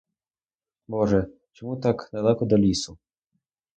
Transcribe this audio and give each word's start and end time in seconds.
Боже, 0.87 1.27
чому 1.51 1.77
так 1.77 2.09
далеко 2.13 2.45
до 2.45 2.57
лісу! 2.57 2.97